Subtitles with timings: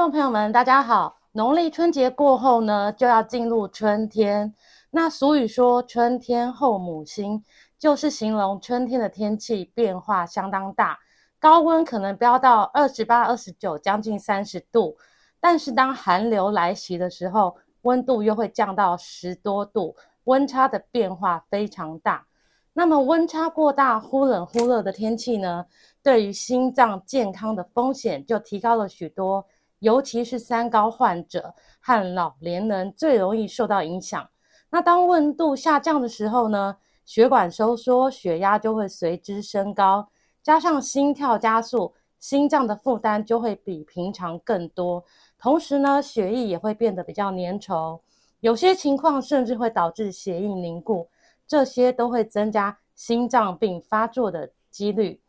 [0.00, 1.14] 众朋友们，大家好！
[1.32, 4.50] 农历春节过后呢，就要进入春天。
[4.90, 7.44] 那俗语说“春天后母星”，
[7.78, 10.98] 就是形容春天的天气变化相当大，
[11.38, 14.96] 高温可能飙到二十八、二十九，将近三十度。
[15.38, 22.24] 但是当寒流来袭的时候，温度又会降到十多度，温差的变化非常大。
[22.72, 25.66] 那么温差过大、忽冷忽热的天气呢，
[26.02, 29.44] 对于心脏健康的风险就提高了许多。
[29.80, 34.26] 尤其是三高患者和老年人最容易受到影响。
[34.70, 40.08] 那当温度下降的时候呢，血管收缩，血压就会随之升高，
[40.42, 45.04] 加上心跳加速，心脏的负担就会比平常更多。
[45.38, 47.98] 同时呢，血液也会变得比较粘稠，
[48.40, 51.08] 有些情况甚至会导致血液凝固，
[51.48, 55.20] 这些都会增加心脏病发作的几率。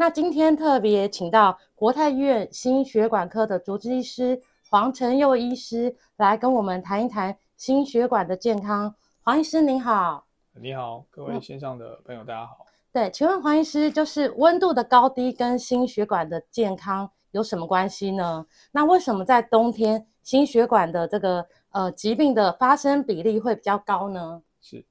[0.00, 8.94] 那今天特别请到国泰医院心血管科的主治医师黄承佑医师来跟我们谈一谈心血管的健康。
[9.22, 10.24] 黄医师您好。
[10.52, 12.64] 你好，各位线上的朋友，大家好。
[12.92, 18.46] 对，请问黄医师，就是温度的高低跟心血管的健康有什么关系呢？
[18.70, 24.40] 那为什么在冬天心血管的这个呃疾病的发生比例会比较高呢？
[24.60, 24.86] 是。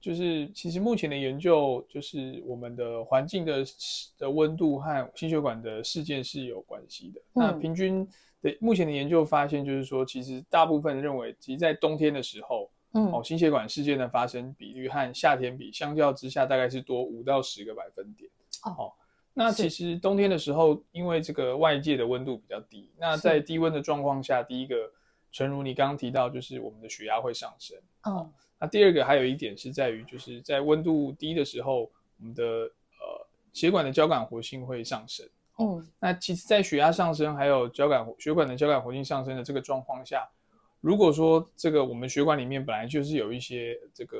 [0.00, 3.64] 就是其实目前的研究，就是我们的环境的
[4.16, 7.20] 的温度和心血管的事件是有关系的。
[7.20, 8.08] 嗯、那平均
[8.40, 18.30] 的目前的研究发现，就是说，其实大部分认为，其实在冬天的时候，嗯，哦，心血管事件的发生比率和夏天比，相较之下大概是多五到十个百分点。
[18.64, 18.92] 哦，
[19.34, 24.76] 那其实冬天的时候，因为这个外界的温度比较低，那在低温的状况下，第一个，
[25.32, 27.76] 诚如你刚刚提到，就是我们的血压会上升。
[28.04, 28.30] 哦。
[28.60, 35.26] 那第二个还有一点是在于，就是在温度低的时候，我们的呃血管的交感活性会上升。
[35.58, 40.28] 嗯，那其实，在血压上升还有交感血管的交感活性上升的这个状况下，
[40.80, 44.18] 如果说这个我们血管里面本来就是有一些这个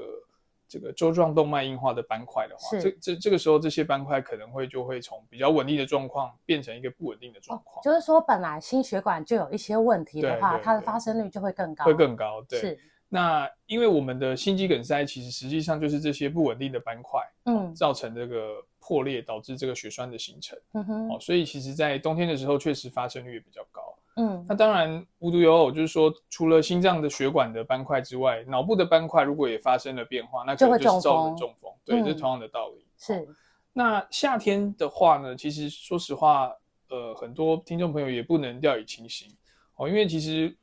[0.66, 7.82] 这个周状动脉硬化的斑块的话，这这这个时候这些斑块可能会就会从比较稳定的状况变成一个不稳定的状况。
[7.82, 11.84] 就是说，本来心血管就有一些问题的话，它的发生率就会更高。
[11.84, 12.60] 会更高，对。
[12.60, 12.78] 是。
[13.10, 32.84] 那因为我们的心肌梗塞其实实际上就是这些不稳定的斑块，嗯，造成这个破裂，导致这个血栓的形成，嗯哼，哦，所以其实，在冬天的时候确实发生率也比较高，嗯，那当然无独有偶，就是说除了心脏的血管的斑块之外，脑部的斑块如果也发生了变化，那可能就是造成中风，对，这是同样的道理。
[32.98, 33.26] 是。
[33.72, 36.52] 那夏天的话呢，其实说实话，
[36.90, 39.34] 呃，很多听众朋友也不能掉以轻心，
[39.76, 40.54] 哦，因为其实。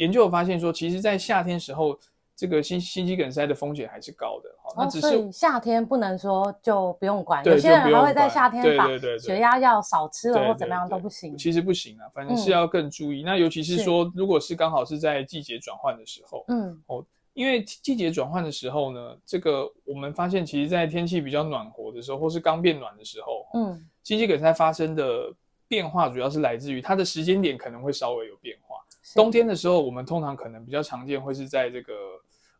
[0.00, 1.96] 研究发现说，其实，在夏天时候，
[2.34, 4.48] 这个心心肌梗塞的风险还是高的。
[4.64, 7.44] 哦，那只是，夏天不能说就不用管。
[7.44, 11.36] 有些人还会在夏天把血压药少吃了或怎么样都不行。
[11.36, 13.22] 其实不行啊，反正是要更注意。
[13.22, 25.30] 嗯、那尤其是说，如果是刚好是在季节转换的时候，嗯，哦，因为季节转换的时候呢，这个我们发现，其实，在天气比较暖和的时候，或是刚变暖的时候，嗯，心肌梗塞发生的
[25.68, 28.69] 变化主要是来自于它的时间点可能会稍微有变化。
[29.14, 31.92] 冬天的时候，我们通常可能比较常见会是在这个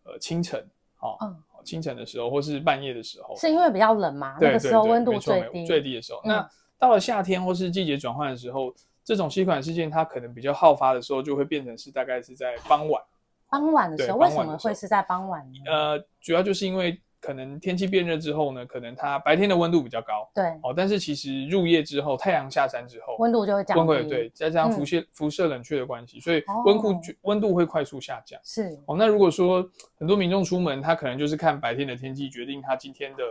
[0.05, 0.61] 呃清晨，
[1.01, 4.37] 哦，嗯、清晨的时候，或是半夜的时候，是因为比较冷嘛？
[4.41, 6.21] 那个时候温度最低，最低的时候。
[6.25, 8.75] 嗯、那到了夏天或是季节转换的时候，
[9.05, 13.03] 这种心血管事件它可能比较好发的时候，就会变成是大概是在傍晚。
[13.49, 15.71] 傍晚的时候，为什么会是在傍晚呢？
[15.71, 17.01] 呃，主要就是因为。
[17.21, 28.41] 可能天气变热之后呢，可能它白天的温度比较高，对，哦，但是其实入夜之后，太阳下山之后，温度就会降低，对，再加上辐射辐射冷却的关系，所以温度温度会快速下降。
[28.43, 33.23] 是，哦，那如果说很多民众出门，他可能就是看白天的天气决定他今天的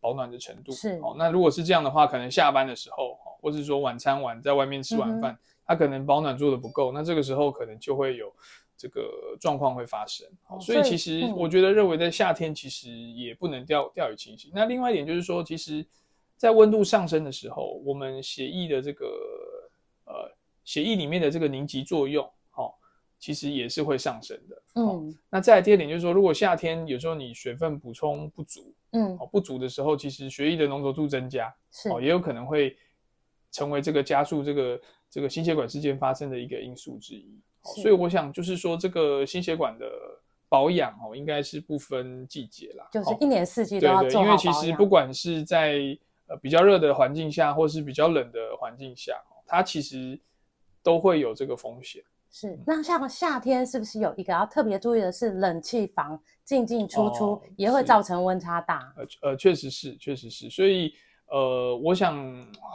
[0.00, 0.72] 保暖的程度。
[0.72, 5.36] 是，哦，那如果是这样的话，可能下班的时候，或者是说晚餐晚在外面吃晚饭，
[5.66, 8.32] 他可能保暖做的不够，那这个时候可能就会有。
[8.76, 14.50] 这个状况会发生，哦、所以其实我觉得认为在夏天其实也不能掉掉以轻心。
[14.54, 15.86] 那另外一点就是说，其实，
[16.36, 19.06] 在温度上升的时候，我们血液的这个
[20.06, 20.30] 呃
[20.64, 22.24] 血液里面的这个凝集作用，
[22.56, 22.74] 哦，
[23.18, 24.62] 其实也是会上升的。
[24.74, 32.76] 嗯、哦，那再来第二点就是说，如果夏天有时候你水分补充不足，嗯，哦不足的时候，其实血液的浓稠度增加，是哦也有可能会
[33.52, 37.40] 成为这个加速这个这个心血管事件发生的一个因素之一。
[37.64, 39.86] 所以我想就是说，这个心血管的
[40.48, 44.36] 保养哦，应该是不分季节啦，就是一年四季都要做好保养。
[44.36, 45.78] 对对，因为其实不管是在
[46.26, 49.14] 呃比较热的环境下，或是比较冷的环境下，
[49.46, 50.20] 它其实
[50.82, 52.02] 都会有这个风险。
[52.30, 58.92] 是，那像夏天是不是有一个要特别注意的是冷气房进进出出、哦、也会造成温差大？
[58.96, 60.50] 呃呃，确实是，确实是。
[60.50, 60.92] 所以
[61.28, 62.16] 呃，我想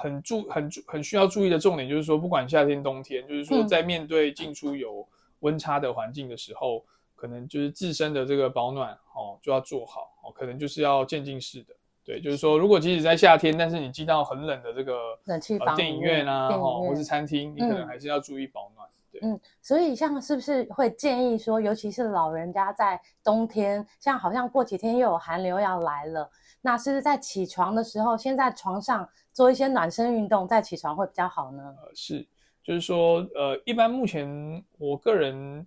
[0.01, 5.07] 很注很很需要注意的重点就是说，不管夏天冬天，就是说在面对进出有
[5.40, 6.84] 温差的环境的时候，嗯、
[7.16, 11.74] 可能就是自身的这个保暖哦就要做好哦，可能就是要渐进式的。
[12.04, 18.88] 对，就是说，如果即使在夏天，但是你进到很冷的这个冷气房、呃、电影院啊，电影院或是餐厅，你可能还是要注意保暖。
[18.88, 26.30] 嗯对嗯，所以像是不是会建议说，尤其是老人家在冬天，像好像过几天又有寒流要来了，
[26.62, 31.76] 那是不是在起床的时候，先在床上做一些暖身运动，再起床会比较好呢？
[31.82, 32.28] 呃，是，
[32.64, 35.66] 就是说，呃，一般目前我个人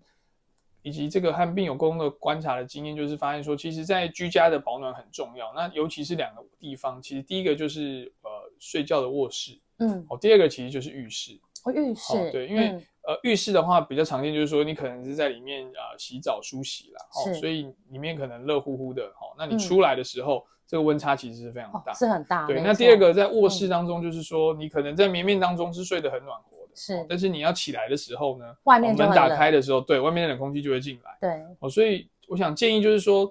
[0.83, 5.53] 以及这个和病友沟通的观察的经验，就是发现说，其实，在居家的保暖很重要。
[5.55, 11.41] 那尤其是两个地方，其实第一个就是呃睡觉的卧室，嗯，哦，第二个其实就是浴室。
[11.65, 22.47] 哦，浴室，哦、对，因为、嗯、呃，浴室的话比较常见，就是说你可能是在里面啊、呃、洗澡梳洗啦，哦，所以里面可能热乎乎的，哦，那你出来的时候，嗯、这个温差其实是非常大，哦、是很大。
[22.47, 33.31] 对，那第二个在卧室当中，就是说、嗯、你可能在绵面当中是睡得很暖和的，是、哦，但是你要起来的时候呢，外面就门打开的时候，对，外面的冷空气就会进来，对，哦，所以我想建议就是说，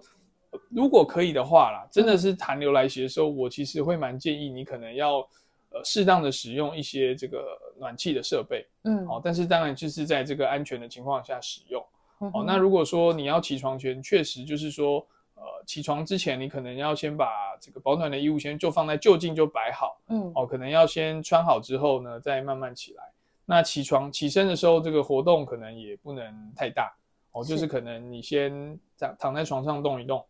[0.70, 5.28] 如果可以的话啦，真的是寒流来袭的时候，嗯、我其实会蛮建议你可能要。
[5.74, 11.82] 呃，适当的使用一些这个暖气的设备，嗯，好、哦，但是当然就是在这个安全的情况下使用，
[12.20, 12.44] 嗯、哦。
[12.46, 15.08] 那如果说你要起床前，确实就是说，
[15.42, 23.04] 呃，起床之前你可能要先把这个保暖的衣物先就放在就近就摆好，嗯，哦，可能要先穿好之后呢，再慢慢起来。
[23.44, 26.96] 那起床起身的时候，这个活动可能也不能太大，
[27.32, 30.24] 哦，就是可能你先躺躺在床上动一动，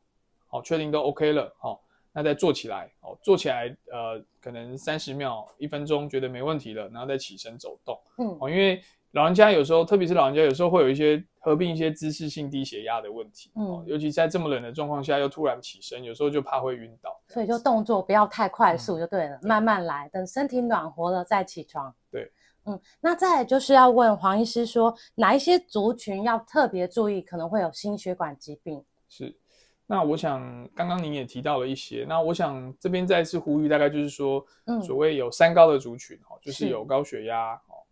[0.48, 1.80] 好、哦，确定都 OK 了，好、哦。
[2.13, 7.98] 那再坐起来哦，坐起来，呃，可能三十秒、一分钟觉得没问题了，然后再起身走动。
[8.18, 13.52] 嗯，哦，因为老人家有时候，特别是老人家有时候会有一些合并一些姿势性低血压的问题。
[13.56, 17.19] 嗯，哦，尤其在这么冷的状况下又突然起身，有时候就怕会晕倒。
[17.28, 21.94] 所以就动作不要太快速就对了，嗯，慢慢来，等身体暖和了再起床。
[22.10, 22.31] 对，
[22.66, 28.84] 嗯，那再来就是要问黄医师说，哪一些族群要特别注意，可能会有心血管疾病？
[29.10, 29.38] 是。
[29.88, 30.40] 那我想，
[30.74, 32.06] 刚刚您也提到了一些。
[32.08, 37.84] 那我想这边再次呼吁，大概就是说，嗯，所谓有三高的族群，哦，就是有高血压，哦，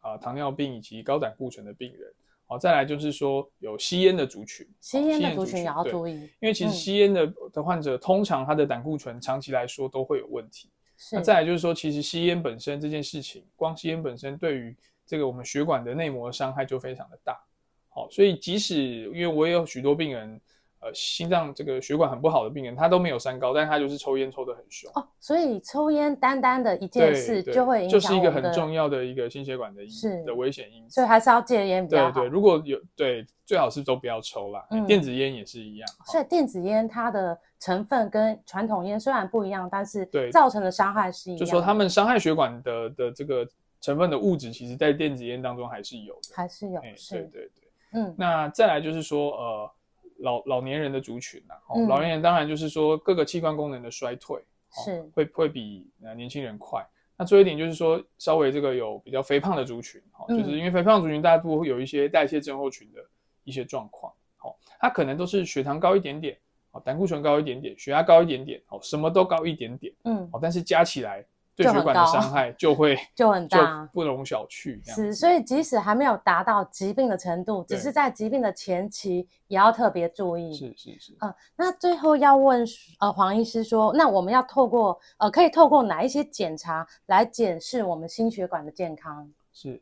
[0.00, 2.12] 啊，糖尿病以及高胆固醇的病人，
[2.48, 10.68] 哦，再来就是说有吸烟的族群，吸烟的族群也要注意，因为其实吸烟的的患者，通常他的胆固醇长期来说都会有问题。
[11.12, 14.76] 那再来就是说，其实吸烟本身这件事情，光吸烟本身对于
[15.06, 17.38] 这个我们血管的内膜的伤害就非常的大。
[17.88, 20.40] 好，所以即使因为我也有许多病人。
[20.82, 25.06] 呃，心脏这个血管很不好的病人，他都没有三高，但他就是抽烟抽得很凶哦。
[25.20, 29.82] 所以抽烟单单的一件事就会影响，就是一个很重要的一个心血管的
[30.24, 30.94] 的危险因素。
[30.94, 32.12] 所以还是要戒烟比较好。
[32.12, 34.66] 对对，如果有对，最好是都不要抽啦。
[34.70, 35.86] 嗯，电子烟也是一样。
[36.06, 41.38] 所以电子烟它的成分跟传统烟虽然不一样，但是对造成的伤害是一样。
[41.38, 43.46] 就说他们伤害血管的的这个
[43.82, 46.80] 成分的物质，其实在电子烟当中还是有的，还是有。
[46.96, 47.50] 是，对对对，
[47.92, 48.14] 嗯。
[48.16, 49.70] 那再来就是说，呃。
[50.20, 54.42] 老老年人的族群呐、啊嗯，老年人当然就是说各个器官功能的衰退
[54.84, 56.86] 是会会比呃年轻人快。
[57.16, 63.00] 那最后一点就是说，稍微这个有比较肥胖的族群，哈、嗯，就是因为肥胖族群大家都会有一些代谢症候群的
[63.44, 66.38] 一些状况，好，它可能都是血糖高一点点，
[66.70, 71.22] 哦，胆固醇高一点点，血压高一点点，哦，什么都高一点点，嗯，哦，但是加起来。
[71.64, 74.80] 对血管的伤害就会就很大，不容小觑。
[74.84, 80.54] 是，所以即使还没有达到疾病的程度，只是在疾病的前期，也要特别注意。
[80.54, 81.12] 是是是。
[81.20, 82.64] 嗯、呃，那最后要问
[83.00, 89.30] 呃黄医师说，那我们要透过呃可以透过哪一些检查来检视我们心血管的健康？
[89.52, 89.80] 是，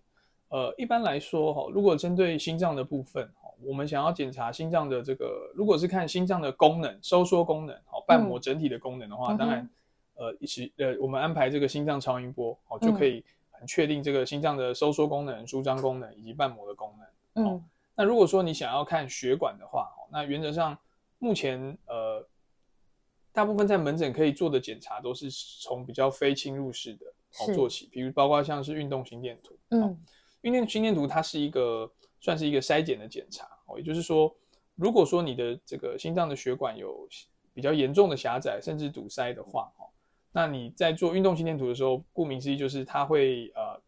[0.49, 9.68] 呃，一般来说哈，如果针对心脏的部分哈，我们想要检查心脏的这个，如果是看心脏的功能、收缩功能、好瓣膜整体的功能的话，嗯、当然。
[10.18, 17.46] 嗯呃，一起呃，我们安排这个心脏超音波，哦，就可以很确定这个心脏的收缩功能、舒张功能以及瓣膜的功能。
[17.46, 20.76] 嗯，那如果说你想要看血管的话，哦，那原则上
[21.18, 22.26] 目前呃，
[23.32, 25.30] 大部分在门诊可以做的检查都是
[25.62, 27.06] 从比较非侵入式的
[27.40, 29.56] 哦做起，比如包括像是运动心电图。
[29.70, 29.96] 嗯，
[30.40, 31.88] 运动心电图它是一个
[32.20, 34.34] 算是一个筛检的检查哦，也就是说，
[34.75, 37.08] 如果说你的这个心脏的血管有
[37.54, 39.77] 比较严重的狭窄甚至堵塞的话，哦，
[40.32, 43.80] 那你在做运动心电图的时候，顾名思义就是它会呃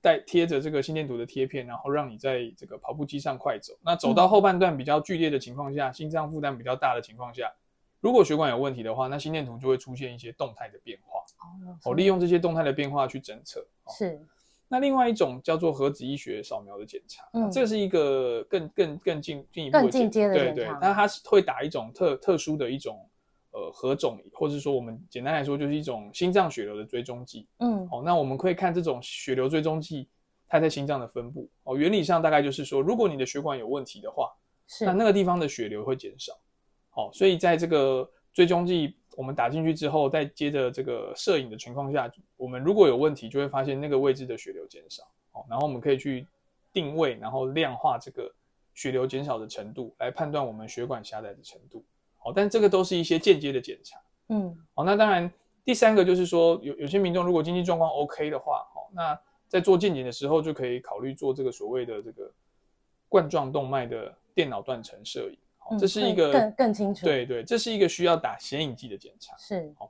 [0.00, 3.74] 带贴着这个心电图的贴片，然后让你在这个跑步机上快走。
[3.82, 7.52] 那走到后半段比较剧烈的情况下，嗯、心脏负担比较大的情况下，
[8.00, 11.20] 如果血管有问题的话，那心电图就会出现一些动态的变化。
[11.20, 13.66] 哦，哦，利用这些动态的变化去侦测。
[13.90, 14.20] 是。
[14.66, 20.74] 那另外一种叫做核子医学扫描的检查，嗯，这是一个更更更进进一步更进阶的检查，对对。
[20.80, 23.08] 那它是会打一种特特殊的一种
[23.54, 30.06] 呃何种，或者说我们简单来说就是一种心脏血流的追踪剂，嗯，哦，那我们可以看这种血流追踪剂
[30.46, 34.30] 它在心脏的分布，哦，原理上大概就是说，如果你的血管有问题的话，
[34.66, 36.34] 是那那个地方的血流会减少，
[36.96, 38.94] 哦，所以在这个追踪剂。
[39.16, 45.04] 我们打进去之后，再接着这个摄影的情况下，我们如果有问题，就会发现那个位置的血流减少。
[45.30, 46.26] 哦，然后我们可以去
[46.72, 48.28] 定位，然后量化这个
[48.74, 51.84] 血流减少的程度，来判断我们血管狭窄的程度。
[52.24, 54.00] 哦，但这个都是一些间接的检查。
[54.28, 55.30] 嗯，好，那当然
[55.64, 62.30] 第三个就是说，有有些民众如果经济状况 OK 的话，哦，那在做健检的时候就可以考虑做这个所谓的这个
[63.08, 65.38] 冠状动脉的电脑断层摄影。
[65.78, 69.34] 这是一个、嗯、更更清楚，对对，这是一个需要打显影剂的检查。
[69.38, 69.88] 是，哦，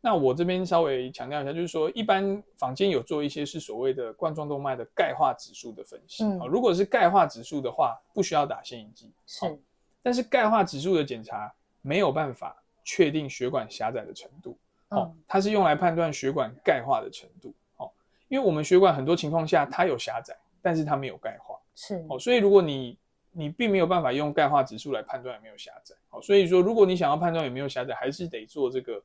[0.00, 6.24] 那我这边稍微强调一下，就是说，一般坊间有做一些是所谓的冠状动脉的钙化指数的分析。
[6.24, 9.12] 嗯，如果是钙化指数的话，不需要打显影剂。
[9.26, 9.60] 是，
[10.02, 14.58] 但是钙化指数的检查没有办法确定血管狭窄的程度。
[14.88, 17.54] 哦、嗯，它是用来判断血管钙化的程度。
[17.76, 17.90] 哦，
[18.28, 21.56] 因为我们血管很多情况下它有狭窄，但是它没有钙化。
[21.74, 22.98] 是，哦，所以如果你
[23.32, 29.00] 你并没有办法用钙化指数来判断有没有狭窄，哦，所以说如果你想要判断有没有狭窄，还是得做这个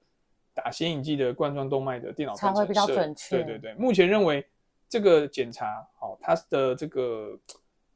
[0.53, 3.37] 打显影剂的冠状动脉的电脑才会比较准确。
[3.37, 4.45] 对对对，目前认为
[4.89, 7.37] 这个检查，好，它的这个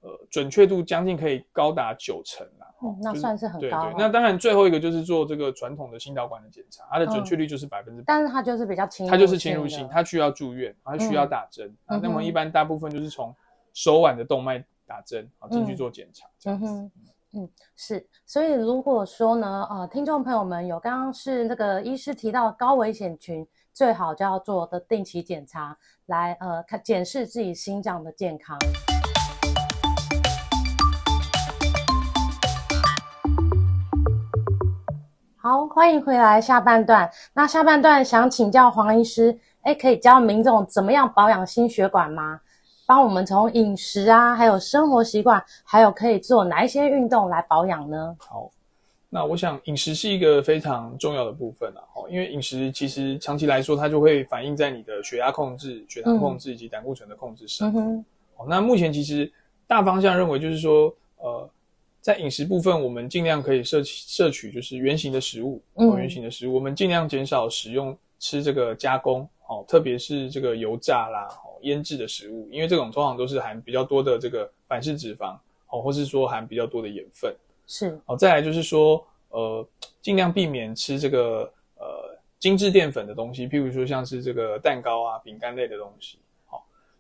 [0.01, 2.67] 呃准确度将近可以高达九成啦。
[2.81, 3.83] 嗯，那算是很高。
[3.85, 8.05] 对对，那当然最后一个就是做这个传统的心导管的检查，它的准确率就是百分之百。
[8.07, 11.99] 但是它就是比较侵入，它就是侵入性，它需要住院，它需要打针啊。
[12.01, 13.35] 那么一般大部分就是从
[13.73, 14.63] 手腕的动脉。
[14.89, 16.27] 打针啊，进去做检查。
[16.45, 16.91] 嗯哼，
[17.33, 18.03] 嗯，是。
[18.25, 25.77] 所以如果说呢，呃，听众朋友们有刚刚是那个医师提到高危险群，最好就要做的定期检查，
[26.07, 28.57] 来呃看检视自己心脏的健康。
[35.49, 37.09] 好，欢迎回来下半段。
[37.33, 42.39] 那下半段想请教黄医师，哎，可以教民众怎么样保养心血管吗？
[42.85, 48.15] 帮我们从饮食啊，还有生活习惯，还有可以做哪一些运动来保养呢？
[48.19, 48.51] 好，
[49.09, 57.67] 那我想饮食是一个非常重要的部分啊，哦，因为饮食其实长期来说，它就会反映在你的血压控制、血糖控制以及胆固醇的控制上。
[57.69, 58.05] 嗯哼。
[58.37, 59.33] 哦，那目前其实
[59.65, 61.49] 大方向认为就是说，呃，
[62.01, 69.27] 在饮食部分，我们尽量可以摄摄取就是原形的食物，哦，原型的食物，我们尽量减少使用吃这个加工。
[69.47, 75.35] 哦，特别是这个油炸啦、哦腌制的食物，因为这种通常都是含比较多的这个反式脂肪，
[75.69, 77.35] 哦，或是说含比较多的盐分。
[77.65, 77.99] 是。
[78.05, 79.67] 哦，再来就是说，呃，
[80.01, 86.19] 尽量避免吃这个呃精致淀粉的东西，譬如说像是这个蛋糕啊、饼干类的东西。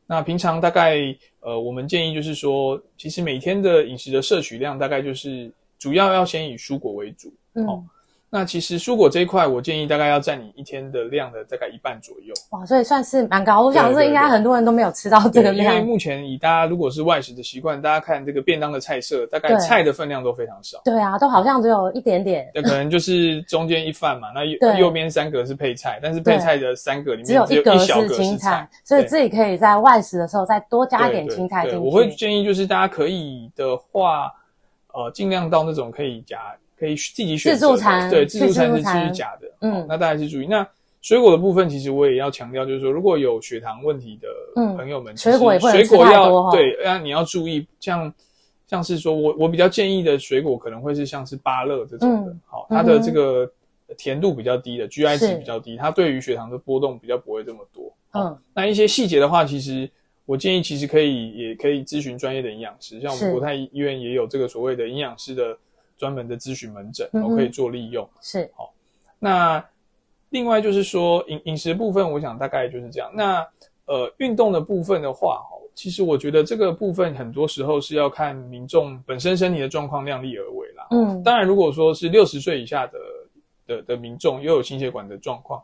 [0.09, 0.97] 那平常大概
[1.39, 7.31] 呃，我们建议就是说，其实每天的饮食的摄取量大概就是主要要先以蔬果为主。
[7.53, 7.65] 嗯。
[7.67, 7.83] 哦
[8.31, 12.31] 那其实蔬果这一块，我建议大概要占你一天的量的大概一半左右。
[12.51, 13.61] 哇，所以算是蛮高。
[13.65, 15.73] 我想说，应该很多人都没有吃到这个量。
[15.73, 20.79] 因为目前以大家如果是外食的习惯，大家看这个便当的菜色，大概菜的分量都非常少。
[20.85, 22.47] 对啊，都好像只有一点点。
[22.53, 31.77] 那，可能就是中间一饭嘛，那右 右边三格是配菜，但是配菜的三格里面只有一格是青菜，所以自己可以在外食的时候再多加一点青菜进去。
[31.79, 34.31] 我会建议就是大家可以的话，
[34.93, 36.37] 呃，尽量到那种可以夹。
[36.79, 40.47] 可以自己选择，自助餐，对，自助餐是吃假的，嗯，那大家是注意。
[40.47, 40.65] 那
[41.01, 44.29] 水果的部分，其实我也要强调，就是说，如果有血糖问题的
[44.77, 48.13] 朋友们，水果也水果要对，那你要注意，像
[48.67, 53.49] 像是说我我比较建议的水果，可能会是像是芭乐这种的，好，它的这个
[53.97, 57.91] 甜度比较低的，GI 值比较低，它对于血糖的波动比较不会这么多。
[58.13, 59.89] 嗯，那一些细节的话，其实
[60.25, 65.57] 我建议其实可以也可以咨询专业的营养师，像我们国泰医院也有这个所谓的营养师的。
[65.99, 68.09] 专门的咨询门诊，我可以做利用。
[68.21, 68.73] 是，好。
[69.19, 69.63] 那
[70.29, 73.11] 另外就是说饮饮食部分，我想大概就是这样。
[73.13, 73.45] 那
[73.85, 75.43] 呃，运动的部分的话，
[75.75, 80.87] 其实我觉得这个部分很多时候是要看民众本身身体的状况，量力而为啦。
[80.91, 82.99] 嗯，当然，如果说是六十岁以下的
[83.67, 85.61] 的的民众又有心血管的状况，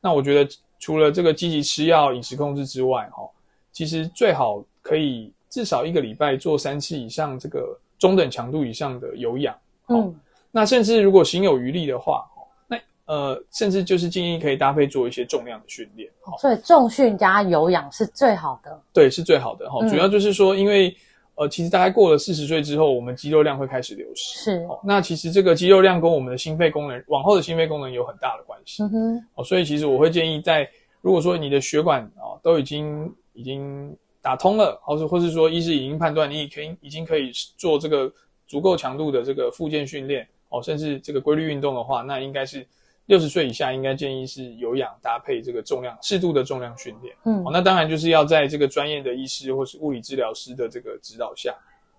[0.00, 0.50] 那我觉得
[0.80, 3.28] 除了这个积极吃药、饮食控制之外，哈，
[3.70, 9.54] 其实最好可以至少一个礼拜做三次以上这个中等强度以上的有氧。
[9.88, 10.14] 嗯，
[10.50, 12.24] 那甚至如果行有余力的话，
[12.66, 12.76] 那
[13.06, 16.10] 呃，甚至就是建议可以搭配做一些重量的训练。
[16.40, 18.82] 所以重训加有氧是最好的。
[18.92, 19.86] 对，是最好的哈。
[19.88, 20.94] 主要就是说，因为
[21.36, 24.38] 呃，其实大概过了四十岁之后，我们肌肉量会开始流失。
[24.38, 24.66] 是。
[24.82, 28.82] 那其实这个肌肉量跟我们的心肺功能，往后的心肺功能有很大的关系。
[28.82, 29.26] 嗯哼。
[29.34, 30.68] 哦，所以其实我会建议在，
[31.00, 38.10] 如果说你的血管啊都已经已经打通了，或是或是说医师已经判断你已经已经可以做这个
[38.46, 42.66] 足够强度的这个复健训练，哦，甚至这个规律运动的话，那应该是。
[43.08, 51.54] 六十岁以下应该建议是有氧搭配这个重量适度的重量训练，嗯，哦，那当然就是要在这个专业的医师或是物理治疗师的这个指导下，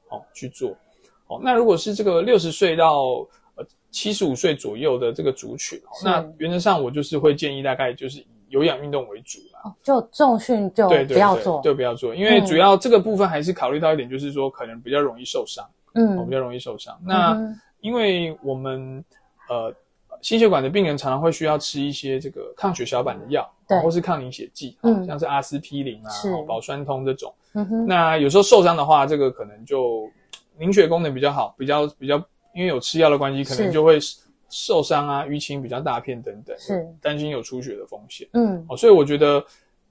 [0.09, 0.71] 哦去做，
[1.27, 3.25] 哦，那如果是这个六十岁到
[3.55, 15.65] 呃七十五岁左右的这个族群，那原则上我就是会建议大概就是以有氧运动为主啦，哦，就重训就不要做，对，不要做，因为主要这个部分还是考虑到一点，就是说可能比较容易受伤，
[15.97, 16.97] 嗯，比较容易受伤。
[17.03, 17.37] 那
[17.81, 19.03] 因为我们
[19.49, 19.73] 呃。
[20.19, 26.09] 心血管的病人常常会需要吃一些这个抗血小板的药，对，或是抗凝血剂，嗯，像是阿司匹林啊、
[26.47, 27.31] 保酸通这种。
[27.87, 30.09] 那有时候受伤的话，这个可能就
[30.57, 32.17] 凝血功能比较好，比较比较，
[32.55, 33.99] 因为有吃药的关系，可能就会
[34.49, 38.27] 受伤啊，淤青比较大片等等，是担心有出血的风险。
[38.33, 39.45] 嗯，哦，所以我觉得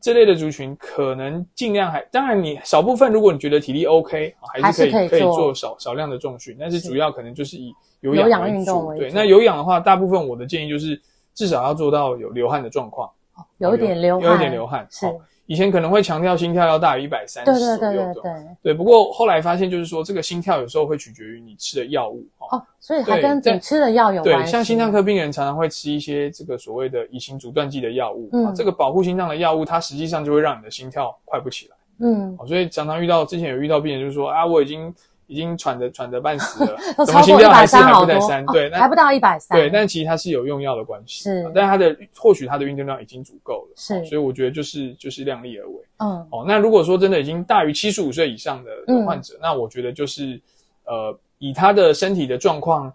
[0.06, 7.75] 这类的族群可能尽量还，当然你少部分，如果你觉得体力 OK，还是可以可以做少少量的重训，但是主要可能就是以。
[8.02, 11.00] 有氧运动为主，对，那有氧的话，大部分我的建议就是
[11.34, 13.10] 至少要做到有流汗的状况，
[13.58, 14.86] 有一点流汗，有一点流汗。
[14.90, 15.06] 是，
[15.47, 18.57] 以前可能会强调心跳要大于一百三十左右，对对对对对。
[18.62, 24.43] 对，不过后来发现就是说，这个心跳有时候会取决于你吃的药物哦，所以它跟你吃的药有关。
[24.43, 34.95] 对，像心脏科病人常常会吃一些这个所谓的乙型阻断剂的药物，嗯，这个保护心脏的药物，它实际上就会让你的心跳快不起来，嗯，所以常常遇到之前有遇到病人就是说啊，我已经。
[35.26, 38.47] 已经喘得喘得半死了， 怎么心跳还是还不在三？
[38.47, 39.58] 对，还不到一百三。
[39.58, 41.25] 对，但其实它是有用药的关系。
[41.25, 43.75] 是，但是它的或许它的运动量已经足够了。
[43.76, 45.75] 是，所以我觉得就是就是量力而为。
[45.99, 50.41] 嗯，哦，那如果说真的已经大于七十五岁以上的患者，那我觉得就是
[50.84, 52.93] 呃，以他的身体的状况，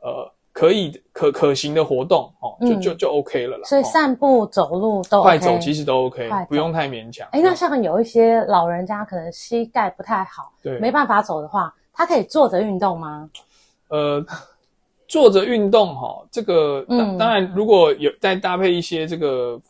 [0.00, 0.30] 呃。
[0.54, 3.64] 可以可可行的活动哦，就就就 OK 了啦。
[3.64, 7.28] 所以散步、走路都快走，其实都 OK，不用太勉强。
[7.32, 13.28] 哎，那像有一些老人家可能膝盖不太好，对，没办法走的话，他可以坐着运动吗？
[13.88, 14.24] 呃，
[15.08, 19.60] 坐着运动哈，这个当当然如果有再搭配一些这个。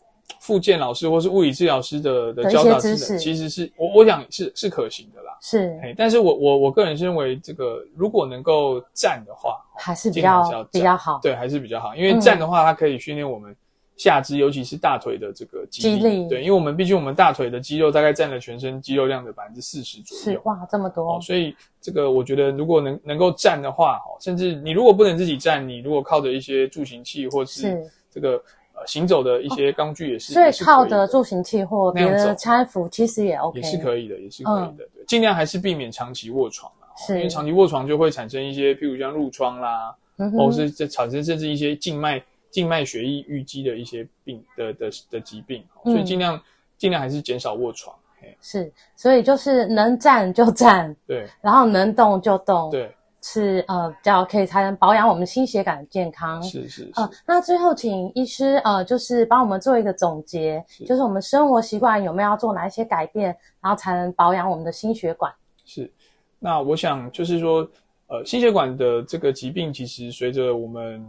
[0.40, 5.36] 复健老师或是物理治疗师的的教导知识，其实是我我想是是可行的啦。
[5.40, 11.20] 是，但是我我我个人认为，这个如果能够站的话，还是比较比较好。
[11.22, 13.54] 对，还是比较好，因为站的话，它可以训练我们
[13.96, 16.26] 下肢，尤其是大腿的这个肌力。
[16.28, 20.24] 对，因为我们毕竟我们大腿的肌肉大概占了全身肌肉量的百分之四十左右。
[20.24, 21.20] 是哇，这么多。
[21.20, 28.42] 所以这个我觉得，如果能能够站的话，甚至你如果不能自己站，你如果靠着一些助行器或是这个。
[28.76, 34.84] 呃，行走的一些钢具也是，所以靠的助行器或别的搀扶，其实也 OK，也是可以的，也是可以的。
[34.92, 39.94] 对，尽量还是避免长期卧床啊，因为长期卧床就会产生一些，譬如像褥疮啦，
[40.36, 46.40] 或者是这产生甚至一些静脉静脉血液淤积的一些病的的的疾病，所以尽量
[46.76, 47.94] 尽量还是减少卧床。
[48.40, 52.90] 是，所以就是能站就站，对，然后能动就动，对。
[53.26, 56.42] 是呃，比较可以才能保养我们心血管的健康。
[56.42, 65.32] 是是，是呃，那最后请医师呃，就是帮我们做一个总结，是就是我们生活习惯有没有要做哪一些改变，然后才能保养我们的心血管？
[65.64, 65.90] 是，
[66.38, 67.66] 那我想就是说，
[68.08, 71.02] 呃，心血管的这个疾病，其实随着我们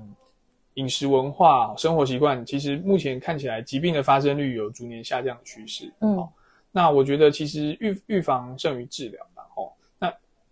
[0.75, 5.91] 饮食文化、生活习惯，其实目前看起来疾病的发生率有逐年下降的趋势。
[5.99, 6.29] 嗯，哦，
[6.71, 9.19] 那我觉得其实预预防胜于治疗。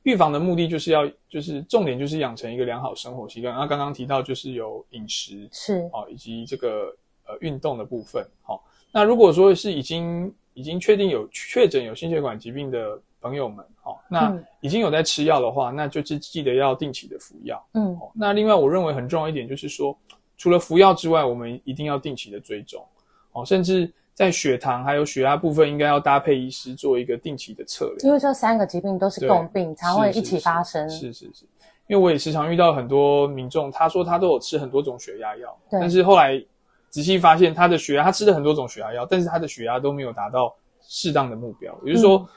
[0.03, 3.53] 预防的目的就是要，就是重点就是养成一个良好生活习惯。
[3.53, 8.25] 那刚刚提到就是有饮食是哦，以及这个呃运动的部分。
[8.41, 17.65] 好，那如果说是已经已经确定有确诊有心血管疾病的朋友们，好，那已经有在吃药的话，那就是记得要定期的服药。
[17.73, 19.97] 嗯，那另外我认为很重要一点就是说，
[20.37, 22.85] 除了服药之外，我们一定要定期的追踪，
[23.31, 23.91] 哦，甚至。
[24.13, 30.87] 在血糖还有血压部分，应该要搭配医师做一个定期的测量，因为这三个疾病都是共病，才会一起发生。
[30.89, 31.45] 是是是，
[31.87, 36.39] 因为我也时常遇到很多民众，他说他都有吃很多种血压药，但是后来
[36.89, 41.75] 仔细发现他的血压，他吃了很多种血压药，但是他的血压都没有达到适当的目标。
[41.83, 42.27] 也就是说，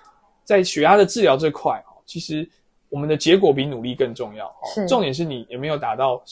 [0.45, 2.49] 在血压的治疗这块，其实
[2.89, 4.51] 我们的结果比努力更重要。
[4.75, 6.23] 是，重点是你有没有达到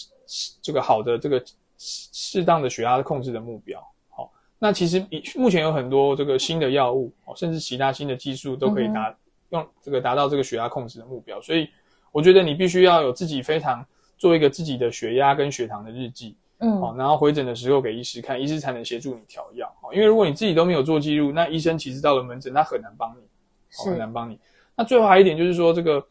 [0.62, 1.44] 这个好的这个
[1.76, 3.78] 适当的血压的控制的目标。
[4.64, 5.04] 那其实
[5.36, 9.14] 目前有很多这个新的药物哦，甚至其他新的技术都可以达
[9.50, 11.38] 用这个达到这个血压控制的目标。
[11.42, 11.68] 所以
[12.10, 13.84] 我觉得你必须要有自己非常
[14.16, 19.70] 做一个自己的血压跟血糖的日记，嗯，好，然后回诊的时候给医师看，医师才能协助你调药。
[19.92, 23.22] 因为如果你自己都没有做记录，那医生其实到了门诊，他很难帮你，
[23.84, 24.38] 很难帮你。
[24.74, 26.02] 那最后还有一点就是说，这个，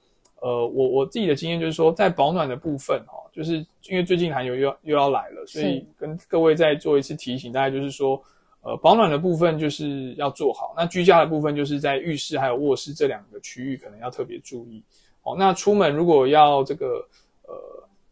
[0.42, 8.24] 呃，我我自己的经验就是说，在保暖的部分，哦，就是因为最近寒流又要又要来了，所以跟各位再做一次提醒，大概就是说。
[8.64, 10.74] 呃，保暖的部分就是要做好。
[10.76, 14.82] 那居家的部分就是在浴室还有卧室这两个区域，可能要特别注意。
[15.24, 17.06] 哦，那出门如果要这个
[17.46, 17.54] 呃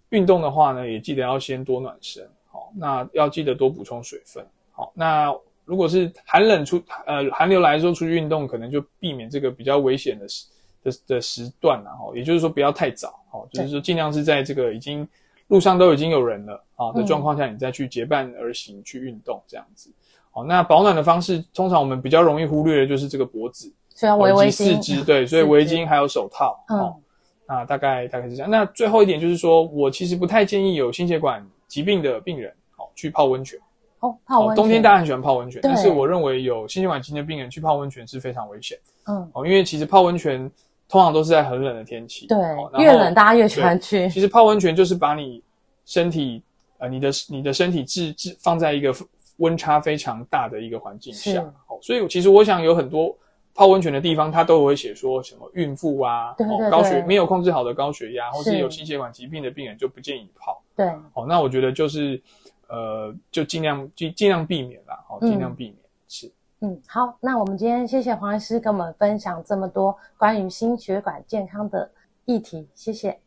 [0.09, 2.29] 运动的话呢，也记得要先多暖身。
[2.49, 4.45] 好，那要记得多补充水分。
[4.71, 5.33] 好，那
[5.63, 10.47] 如果是寒冷出呃寒流来的时候出去运动，可能就避免这个比较危险的时
[10.83, 11.89] 的的时段了。
[11.91, 13.17] 哈，也就是说不要太早。
[13.29, 15.07] 好，就是说尽量是在这个已经
[15.47, 19.89] 路上都已经有人了啊的状况下，你再去结伴而行去运动这样子。
[20.33, 26.57] 好，那保暖的方式，通常我们比较容易忽略的就是这个脖子，所以要围围巾，四肢对，所以围巾还有手套。
[26.69, 26.95] 嗯，哦，
[27.45, 28.49] 那大概大概是这样。
[28.49, 33.59] 那最后一点就是说，我其实不太建议有心血管疾病的病人，哦，去泡温泉。
[33.99, 34.55] 哦，泡温泉。
[34.55, 38.77] 冬天大家很喜欢泡温泉，但是我认为有心血管疾病的病人去泡温泉是非常危险。
[39.07, 40.49] 嗯，哦，因为其实泡温泉
[40.87, 42.25] 通常都是在很冷的天气。
[42.27, 42.37] 对，
[42.81, 44.07] 越冷大家越喜欢去。
[44.07, 45.43] 其实泡温泉就是把你
[45.85, 46.41] 身体，
[46.77, 48.95] 呃，你的你的身体置置放在一个。
[49.37, 53.15] 温差非常大的一个环境下，哦，所以其实我想有很多
[53.53, 60.61] 泡温泉的地方，它都会写说什么孕妇啊，对对对，高血没有控制好的高血压，或是有心血管疾病的病人就不建议泡。
[60.75, 62.21] 对，哦，那我觉得就是
[62.67, 65.75] 呃，就尽量尽尽量避免啦，好，尽量避免
[66.07, 66.31] 是。
[66.61, 71.89] 嗯，好，那我们今天谢谢黄医师跟我们分享这么多关于心血管健康的
[72.25, 73.19] 议题，谢谢。